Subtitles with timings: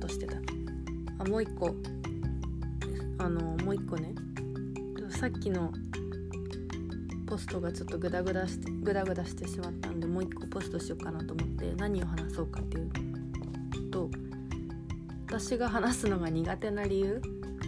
[0.00, 0.36] としてた。
[1.18, 1.74] あもう一個。
[3.18, 4.14] あのもう一個ね。
[5.10, 5.72] さっきの
[7.26, 12.90] ポストがちょっとグダグダしてグダグダしてしまったんでもう一個ポストしようかなと思って何を話そうかっていう
[13.90, 14.10] と
[15.28, 17.22] 私が話すのが苦手な理由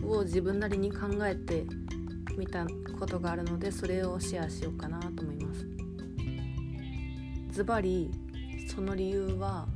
[0.04, 1.64] を自分なりに考えて
[2.36, 2.66] みた
[2.98, 5.64] ことがあるのでそれをシェアしようかなと思います。
[7.52, 8.10] ズバリ
[8.74, 9.68] その理由は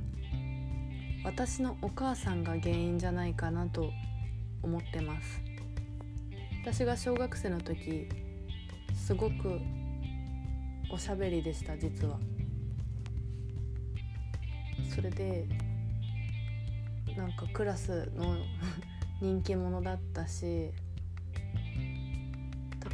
[1.27, 3.91] 私のお母さんが原因じゃないかなと
[4.63, 5.41] 思ってます。
[6.63, 8.09] 私が小学生の時
[8.95, 9.61] すごく
[10.89, 12.21] おしゃべりでした実は。
[14.95, 15.49] それで
[17.17, 18.37] なんかクラスの
[19.21, 20.71] 人気者だったし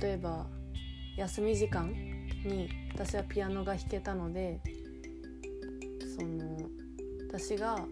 [0.01, 0.47] 例えば
[1.19, 1.93] 休み時間
[2.47, 4.59] に私はピアノが弾けたので
[6.17, 6.57] その
[7.29, 7.87] 私が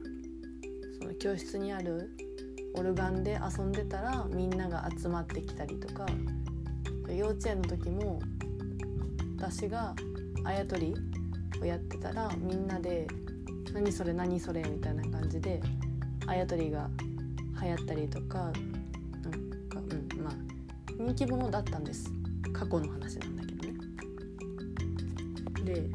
[1.00, 2.10] その教室にある
[2.74, 6.06] オルガンで遊んでたらみんなが集まってきたりとか
[7.08, 8.20] 幼稚園の時も
[9.36, 9.94] 私が
[10.44, 10.94] あやとり
[11.60, 13.06] をやってたらみんなで
[13.72, 15.60] 「何それ何それ」みたいな感じで
[16.26, 16.90] あやとりが
[17.62, 20.34] 流行ったりとかなんかうんまあ
[20.98, 22.12] 人気者だったんです
[22.52, 23.74] 過去の話なんだけどね。
[25.64, 25.90] で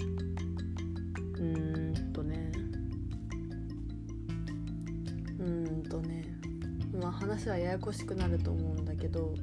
[1.37, 1.64] うん
[5.45, 6.25] うんとね
[6.99, 9.35] まあ話はややこしくなると思うんだけど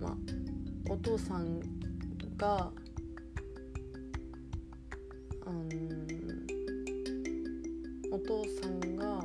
[0.00, 0.16] まあ
[0.90, 1.60] お父さん
[2.36, 2.70] が
[5.46, 5.72] うん
[8.10, 9.24] お父さんがまあ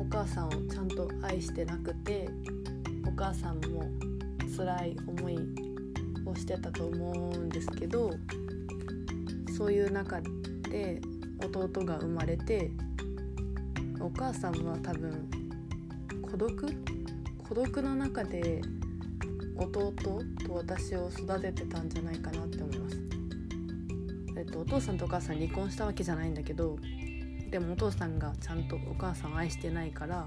[0.00, 2.28] お母さんをちゃんと愛してなくて
[3.04, 3.84] お母さんも
[4.56, 5.38] 辛い思い
[6.24, 8.12] をしてたと思うんですけど
[9.56, 10.20] そういう中
[10.70, 11.00] で
[11.40, 12.70] 弟が生まれて
[14.00, 15.30] お母さんは多分
[16.22, 16.66] 孤独？
[17.48, 18.62] 孤独の中で
[19.56, 22.98] 弟と私を育ててたんじゃないかなって思います。
[24.36, 26.78] えっと、お父さんとお母さん離婚したわけじゃないんだけど
[27.50, 30.26] でもお父さんがちゃんとお母さんを愛してないから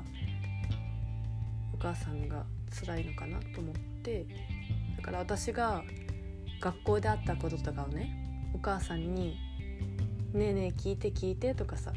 [1.74, 4.28] お母さんが辛いのかなと思って
[4.98, 5.84] だから私が
[6.62, 9.38] 学校で会ったこととかをねお母さんに
[10.35, 11.94] 「ねえねえ聞いて聞いて」とかさ、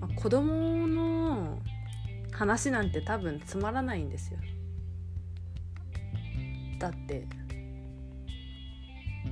[0.00, 1.58] まあ、子供の
[2.32, 4.38] 話なんて多分つまらないんですよ。
[6.78, 7.26] だって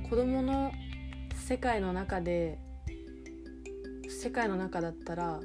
[0.09, 0.71] 子供の
[1.35, 2.59] 世界の中で
[4.07, 5.39] 世界の中だったら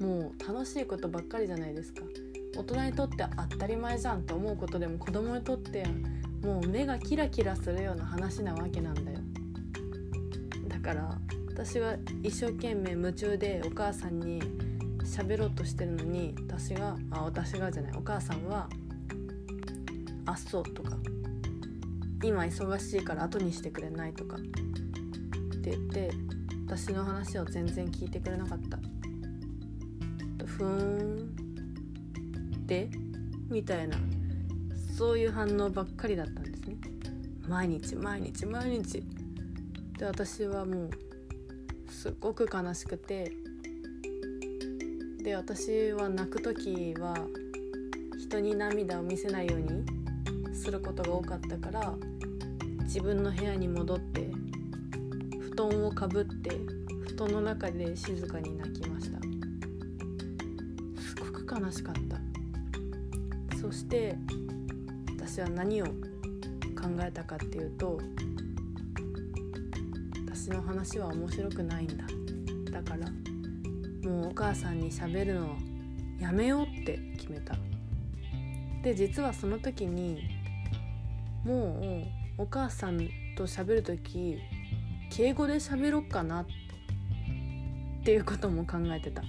[0.00, 2.02] もう楽しいことばっかりじゃないですか。
[2.56, 5.84] 大人にとって当たり前じゃんって思うことでも子供にとって
[6.42, 9.17] もう目がキラキラするような話なわけなんだよ。
[10.88, 11.18] から
[11.48, 14.40] 私は一生懸命夢中でお母さんに
[15.04, 18.70] 喋ろうとしてるのに私があ私がじゃないお母さんは
[20.24, 20.96] 「あっそう」とか
[22.24, 24.40] 「今忙しいから後にしてくれない」とかっ
[25.60, 26.10] て言って
[26.66, 28.78] 私の話を全然聞いてくれなかった。
[30.46, 31.36] ふーん
[32.66, 32.88] で
[33.50, 33.98] みたいな
[34.96, 36.76] そういう反応ばっかりだったんですね。
[37.46, 39.17] 毎日毎日毎日。
[39.98, 40.90] で私はもう
[41.90, 43.32] すっごく悲しくて。
[45.28, 47.14] で私は泣く時は
[48.18, 49.84] 人に涙を見せないように
[50.54, 51.94] することが多かったから
[52.84, 54.30] 自分の部屋に戻って
[55.50, 56.50] 布団をかぶって
[57.08, 59.18] 布団の中で静かに泣きました。
[61.02, 61.94] すごく悲しかっ
[63.50, 63.56] た。
[63.58, 64.16] そして
[65.18, 65.92] 私は何を考
[67.00, 68.00] えたかっていうと
[70.48, 72.04] 私の話は面白くないんだ。
[72.72, 73.10] だから
[74.10, 75.58] もうお母さんに喋るの
[76.18, 77.54] やめようって決めた。
[78.82, 80.22] で実はその時に
[81.44, 82.08] も
[82.38, 82.96] うお母さん
[83.36, 84.38] と喋る時
[85.10, 86.46] 敬語で喋ろっかなっ
[88.02, 89.22] ていうことも考えてた。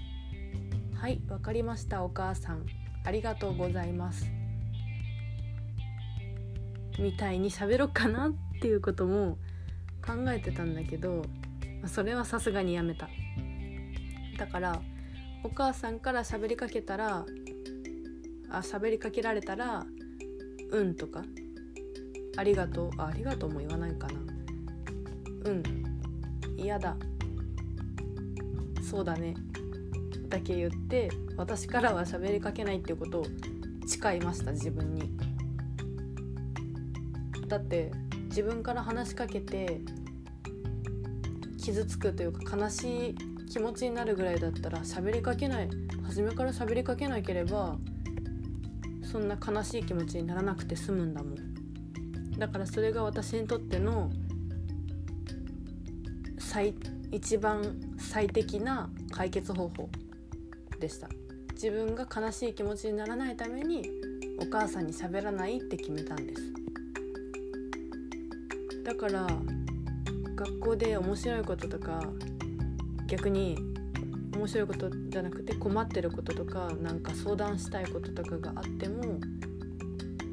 [0.95, 2.65] はいわかりましたお母さん。
[3.03, 4.25] ありがとうございます。
[6.97, 9.37] みたいに喋ろっかなっていうことも
[10.05, 11.23] 考えてたんだけど
[11.87, 13.09] それはさすがにやめた。
[14.37, 14.81] だから
[15.43, 17.25] お母さんから喋りかけたら
[18.49, 19.85] あ喋りかけられたら
[20.71, 21.23] 「うん」とか
[22.37, 24.19] 「ありがとう」あ「ありがとう」も言わないかな
[25.45, 25.63] 「うん」
[26.57, 26.95] 「嫌だ」
[28.81, 29.35] 「そうだね」
[30.29, 33.25] だけ言って私からは喋りかけないっていうことを
[33.87, 35.17] 誓いました自分に。
[37.47, 37.91] だって
[38.29, 39.81] 自分から話しかけて
[41.57, 43.15] 傷つくというか悲しい
[43.51, 45.69] 気持ちになるぐらいだったら喋りかけない
[46.03, 47.77] 初めから喋りかけなければ
[49.11, 51.35] そんな悲しい気持ちにならなくて済むんだもん。
[52.37, 54.11] だからそれが私にとっての
[56.37, 56.73] 最
[57.11, 59.89] 一番最適な解決方法
[60.79, 61.09] でした。
[61.53, 63.89] 自分が悲しい気持ちにならないために
[64.39, 66.58] お母さんに喋らないって決めたんです。
[68.89, 69.27] だから
[70.35, 72.01] 学校で面白いこととか
[73.05, 73.55] 逆に
[74.35, 79.19] 面白いことじゃなくて困ってることとかなんか相談したいこととかがあっても、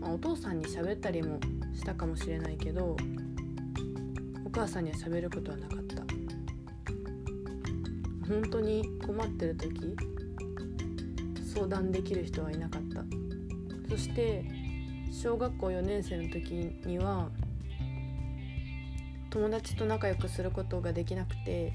[0.01, 1.39] まあ、お父さんに喋ったりも
[1.75, 2.97] したかもしれないけど
[4.47, 6.03] お母さんには喋ることはなかった。
[8.27, 9.95] 本当に困ってる時
[11.55, 13.05] 相談できる人はいなかった。
[13.91, 14.47] そして
[15.13, 16.55] 小学校4年生の時
[16.87, 17.29] には
[19.37, 21.75] 友達と仲良くすることができなくて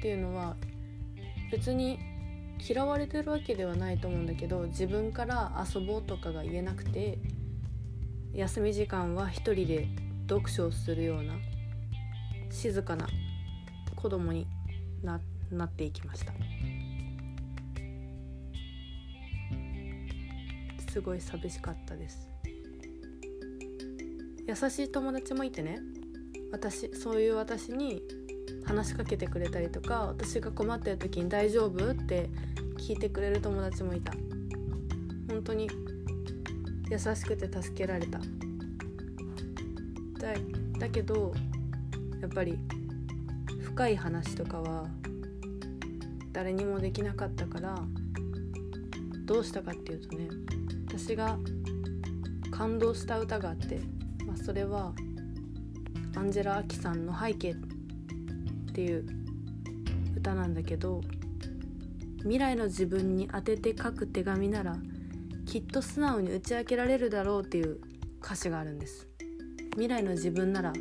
[0.00, 0.56] っていうのは
[1.52, 2.00] 別に
[2.58, 7.18] 嫌われてるわけではないと思うんだけど自分から遊ぼうとかが言えなくて
[8.32, 9.86] 休み時間は一人で
[10.28, 11.34] 読書をするような
[12.50, 13.06] 静かな
[13.94, 14.48] 子供に
[15.04, 15.20] な
[15.52, 16.32] なっていきました。
[20.90, 22.28] すごい寂しかったです。
[24.48, 25.93] 優しい友達もいてね。
[26.54, 28.00] 私そういう私に
[28.64, 32.30] 話しかけてくれたりとか私が困ってる時に「大丈夫?」って
[32.78, 34.12] 聞いてくれる友達もいた
[35.28, 35.68] 本当に
[36.88, 38.26] 優しくて助けられただ
[40.78, 41.34] だけど
[42.20, 42.56] やっぱり
[43.60, 44.86] 深い話とかは
[46.32, 47.82] 誰にもできなかったから
[49.24, 50.28] どうしたかっていうとね
[50.86, 51.36] 私が
[52.52, 53.80] 感動した歌があって、
[54.24, 54.94] まあ、それは
[56.16, 57.56] アンジェラ・アキさんの「背景」っ
[58.72, 59.06] ていう
[60.16, 61.00] 歌なんだけど
[62.18, 64.76] 未来の自分に当てて書く手紙なら
[65.46, 67.78] きっと素直に打ち明けられるだろうっていう
[68.22, 69.06] 歌詞があるんです。
[69.72, 70.72] 未来の自分なら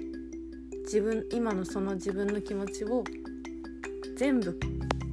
[0.83, 3.03] 自分今のその自分の気持ちを
[4.15, 4.59] 全部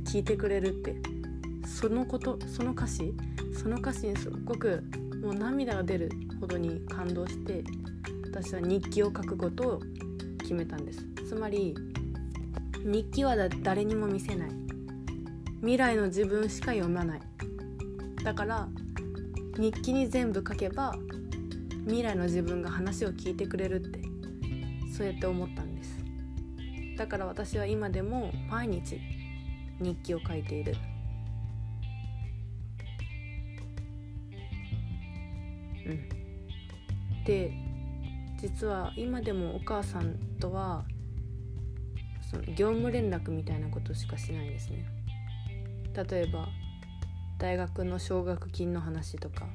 [0.05, 0.97] 聞いてくれるって
[1.67, 3.15] そのことその歌詞
[3.55, 4.83] その歌詞にすっごく
[5.23, 7.65] もう涙が出るほどに感動して
[8.31, 9.81] 私は日記を書くことを
[10.51, 11.07] 決めたんです。
[11.29, 11.77] つまり
[12.85, 14.51] 日記は誰にも見せない。
[15.61, 17.21] 未来の自分しか読まない。
[18.25, 18.69] だから
[19.57, 20.97] 日記に全部書けば
[21.85, 24.01] 未来の自分が話を聞いてくれるって
[24.93, 26.03] そうやって思ったんです。
[26.97, 29.01] だから私は今でも毎日
[29.79, 30.75] 日記を書いている。
[35.87, 37.25] うん。
[37.25, 37.70] で
[38.41, 40.85] 実は今でもお母さんとは
[42.31, 44.87] その業務連絡みたいなことしかしないですね。
[45.95, 46.49] 例えば
[47.39, 49.47] 大学の奨学金の話とか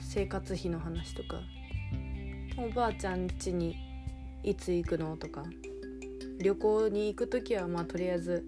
[0.00, 1.40] 生活費の話とか
[2.58, 3.76] おばあちゃん家に
[4.42, 5.44] いつ行くのとか
[6.40, 8.44] 旅行に行く時はまあとりあえず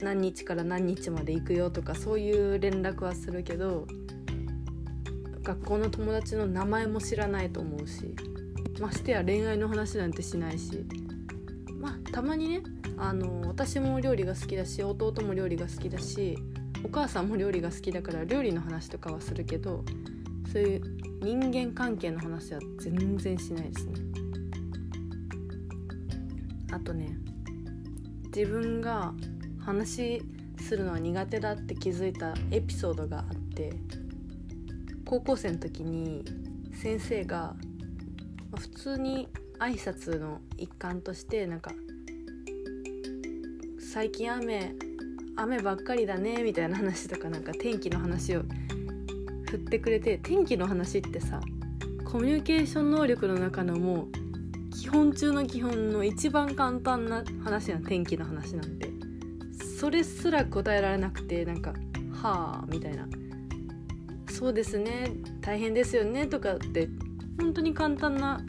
[0.00, 3.86] 何日から何日まで行くよとかそういう連絡はするけど
[5.44, 8.14] 学校の友達の名前も知らないと思うし
[8.80, 10.86] ましてや恋愛の話なんてしないし
[11.78, 12.62] まあたまにね
[12.96, 16.38] あの私も料理が好きだし弟も料理が好きだし
[16.82, 19.84] お母さんも料理が好きだから料理の話とかはするけど
[20.50, 20.82] そういう
[21.22, 23.94] 人間関係の話は全然しないですね。
[26.70, 27.16] あとね
[28.34, 29.14] 自分が
[29.58, 30.22] 話
[30.58, 33.72] するのは苦手だって気づいたエピソードがあって
[35.14, 36.24] 高校生の時に
[36.72, 37.54] 先生が
[38.56, 39.28] 普通に
[39.60, 41.70] 挨拶の一環としてなんか
[43.78, 44.74] 「最近雨
[45.36, 48.42] 雨ばっかりだね」みたいな話とかなんか天気の話を
[49.48, 51.40] 振ってくれて天気の話ってさ
[52.04, 58.92] コミュニケーション能力の中のもう基本中の基本の一番簡単な話な天気の話なんて。
[59.78, 61.74] それすら答えられなくてなんか
[62.10, 63.06] 「はあ」みたいな
[64.44, 65.10] 「そうですね。
[65.40, 66.86] 大変ですよね」とかって
[67.40, 68.44] 本当に簡単な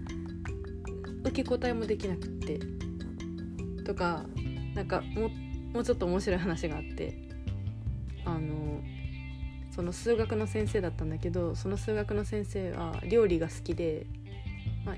[1.23, 2.59] 受け答えもできなくって
[3.85, 4.25] とか
[4.73, 5.29] なんかも
[5.73, 7.17] もうちょっと面白い話があって
[8.25, 8.81] あの
[9.71, 14.05] その数学の先生だったんだけどその数学の先生は料理が好きで、
[14.83, 14.95] まあ、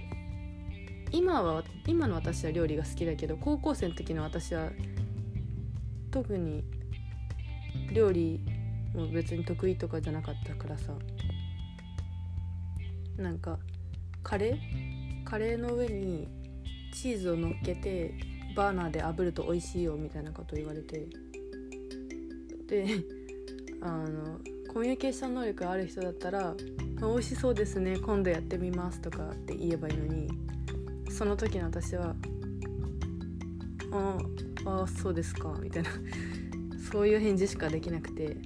[1.11, 4.71] 今は今の私は料理が好きだけど高校生の時の私は
[6.09, 6.63] 特に
[7.93, 8.56] 料理
[8.99, 10.93] も別に得意とかじゃなかったからさ。
[13.17, 13.57] なんか
[14.21, 15.23] カレー？
[15.23, 16.27] カレーの上に
[16.93, 18.13] チーズを乗っけて
[18.55, 21.07] バーナーで炙ると美味しいよみたいなこと言われて。
[22.67, 22.85] で
[23.81, 24.39] あの
[24.73, 26.55] コミュニケーション能力ある人だったら
[26.99, 30.29] 「美味しそうですね今度やってみます」とかって言えばいいのに
[31.09, 32.15] その時の私は
[33.91, 34.17] 「あ
[34.65, 35.89] あそうですか」みたいな。
[36.91, 38.37] そういう返事しかできなくて。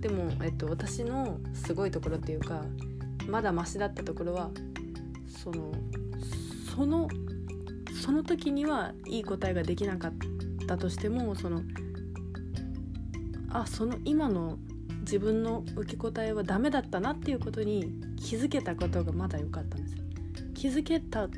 [0.00, 2.64] でも、えっと、私のすごいところっていうか
[3.28, 4.50] まだマシだったところは
[5.28, 5.72] その
[6.74, 7.08] その
[8.02, 10.12] その時にはいい答えができなかっ
[10.66, 11.62] たとしてもその
[13.50, 14.58] あその今の
[15.00, 20.04] 自分の受け答えはダメだったなっていうことに気づけたことがまだ良かったんですよ。
[20.54, 21.30] 気づけたっ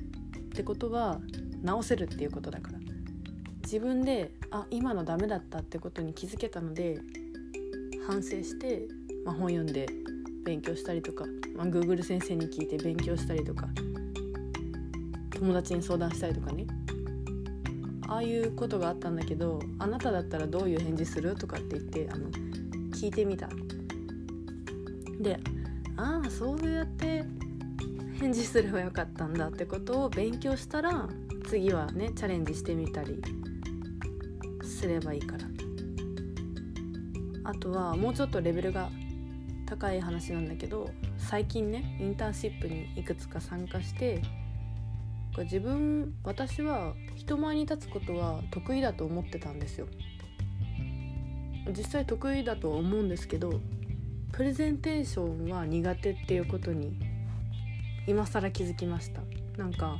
[0.54, 1.20] てことは
[1.62, 2.78] 直せるっていうことだから。
[3.62, 7.00] 自分であ今のダメだったってことに気づけたので
[8.06, 8.88] 反省して、
[9.24, 9.86] まあ、本読んで
[10.44, 13.68] 勉強したりとか、まあ、Google 先生に聞いて勉強したりとか
[15.30, 16.66] 友達に相談したりとかね。
[18.08, 22.28] ああいうことがあったんだけどあなただったらどういう返事するとかって言ってあの
[22.90, 23.48] 聞いてみた。
[25.20, 25.38] で
[25.96, 27.24] ああそうやって
[28.18, 31.08] 返事すればよかったんだってことを勉強したら
[31.48, 33.22] 次はねチャレンジしてみたり
[34.62, 35.51] すればいいから。
[37.44, 38.90] あとはもうちょっとレベルが
[39.66, 44.22] 高い話なんだけど最近ねインターンシップにいくつか参加して
[45.38, 49.86] 自分私は人前に立つことは得意だと思ってたんですよ。
[51.68, 53.60] 実際得意だと思うんですけど
[54.32, 56.98] プレゼンテーションは苦手っていうことに
[58.06, 59.22] 今更気づきました。
[59.56, 59.98] なんか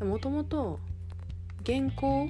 [0.00, 0.78] もともと
[1.66, 2.28] 原稿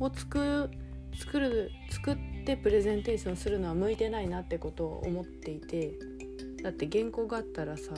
[0.00, 0.70] を作
[1.18, 5.94] 作る作ってプレゼンテーションするのは向いてないなってことを思っていて
[6.62, 7.94] だって原稿があったらさ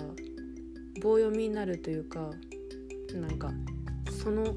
[1.02, 2.30] 棒読みになるというか
[3.14, 3.50] なんか
[4.22, 4.54] その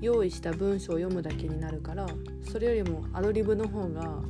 [0.00, 2.06] 用意した文章を読むだけになるから
[2.50, 4.22] それよりもアドリブの方が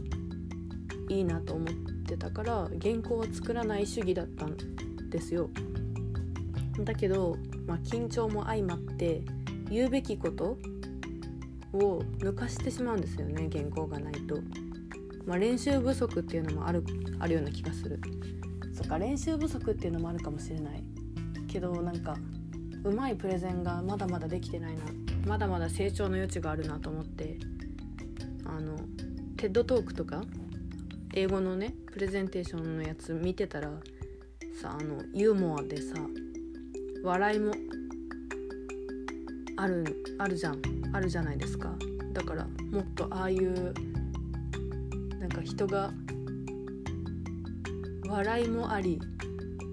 [1.08, 1.74] いいなと思っ
[2.06, 4.56] てたから原稿は作らない主義だったん
[5.10, 5.48] ですよ。
[6.84, 7.36] だけど、
[7.66, 9.22] まあ、緊張も相まって
[9.68, 10.58] 言うべきこと
[11.72, 14.36] を抜かしてしまうんですよね原稿がないと。
[15.28, 16.82] まあ、練習不足っていうのもある
[17.18, 18.00] あるような気がする。
[18.72, 20.82] そっか練習不足っていうのもあるかもしれない。
[21.46, 22.16] けどなんか
[22.82, 24.84] うまいプレゼンがまだまだできてないな。
[25.26, 27.38] まだまだ成長の余地があるなと思って。
[28.46, 28.78] あの
[29.36, 30.22] テッドトークとか
[31.12, 33.68] 英語のねプレゼンテーションのやつ見てたら
[34.62, 35.94] さあのユーモアでさ
[37.04, 37.52] 笑いも
[39.58, 39.84] ある
[40.18, 40.62] あるじゃん。
[40.94, 41.74] あるじゃないですか。
[42.14, 43.74] だからもっとああいう
[45.48, 45.90] 人が
[48.06, 49.00] 笑いもあり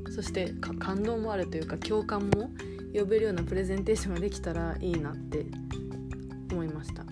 [0.09, 2.49] そして感動もあるというか共感も
[2.93, 5.45] 呼べるようなプレゼンテーションができたらいいなって
[6.51, 7.03] 思いました。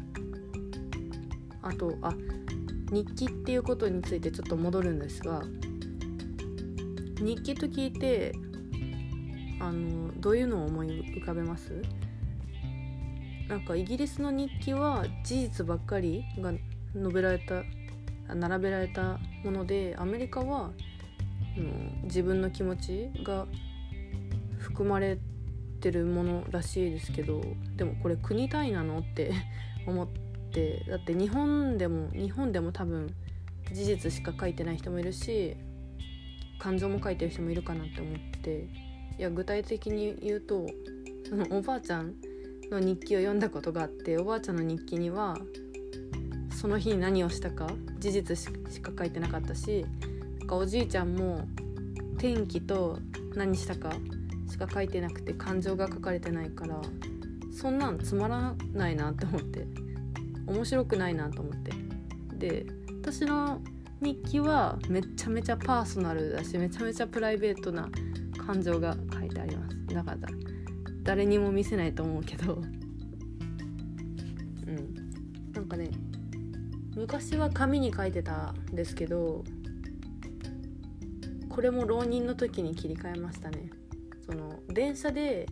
[1.62, 2.14] あとあ
[2.92, 5.44] 日記っていうことについてちょっと戻るんですが
[7.20, 8.34] 日記と聞いて
[9.60, 10.88] あのどういうのを思い
[11.22, 11.82] 浮かべます？
[13.50, 16.54] なんかイギリスの日記は事実ばっかりが
[16.96, 17.64] 述べられた
[18.36, 20.72] 並べられたものでアメリカは
[22.04, 23.46] 自分の気持ちが
[24.58, 25.20] 含まれ
[25.80, 27.42] てるものらしいですけど
[27.76, 29.32] でもこれ国単位なのって
[29.86, 30.08] 思っ
[30.52, 33.14] てだって日本でも日本でも多分
[33.72, 35.56] 事実しか書いてない人もいるし
[36.60, 38.70] 感情も書いてる人もいるかなって思って
[39.18, 40.66] いや具体的に言うと
[41.28, 42.16] そのおばあちゃん
[42.72, 45.38] の日記を読んだことがあっておばあちゃんの日記には
[46.64, 47.68] その日に何をしたか
[48.00, 48.38] 事実
[48.72, 49.86] しか書いてなかったし
[50.48, 51.46] かおじいちゃんも
[52.18, 53.00] 天気と
[53.36, 53.92] 何したか
[54.50, 56.82] しか書いてなくて感情が書かれてないから
[57.52, 59.68] そんなんつまらないなって思って
[60.48, 61.74] 面白くないなと思って。
[62.38, 62.66] で
[63.02, 63.60] 私の
[64.00, 67.90] 日記はめちゃめちゃパーソナルだしめちゃめちゃプライベートな
[68.38, 69.76] 感情が書いてあります。
[69.94, 70.18] だから
[71.04, 72.54] 誰にも見せないと思うけど。
[72.54, 72.60] う
[74.72, 74.94] ん。
[75.52, 75.92] なんかね
[76.96, 79.44] 昔は紙に書いてたんですけど
[81.50, 83.70] これも浪人の時に切り替えましたね。
[84.26, 85.48] その電車で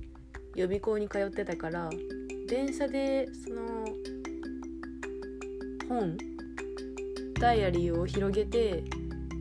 [0.55, 1.89] 予備校に通ってたから
[2.47, 3.85] 電車でその
[5.87, 6.17] 本
[7.39, 8.83] ダイアリーを広げて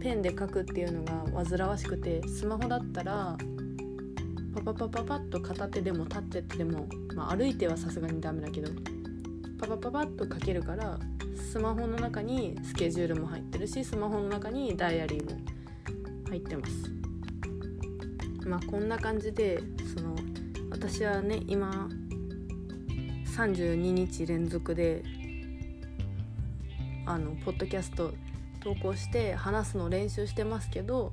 [0.00, 3.36] ペンで書くっていうのが煩わしくてスマホだったら
[4.54, 8.72] パパパパパッと片手でも立っててでも、まあ、歩いてはさすがにダメだけど
[9.60, 10.98] パパパパッと書けるから
[11.50, 15.36] スマホの中にスケジュールも入ってるしスマホの中にダイアリーも
[16.28, 16.72] 入ってます。
[18.46, 19.60] まあこんな感じで
[19.92, 20.14] その
[20.70, 21.88] 私はね今
[23.36, 25.02] 32日連続で
[27.04, 28.14] あのポッドキャスト
[28.60, 31.12] 投稿して話すの練習してますけど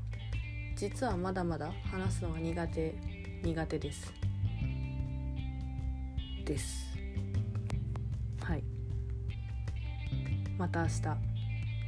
[0.76, 2.94] 実はまだまだ話すのが苦手
[3.42, 4.14] 苦手です。
[6.46, 6.87] です。
[10.58, 10.94] また明日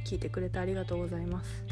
[0.06, 1.64] 聞いてくれてありがとうございます。